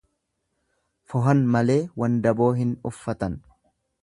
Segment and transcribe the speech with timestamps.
[1.13, 3.39] Fohan malee wandaboo hin uffatan.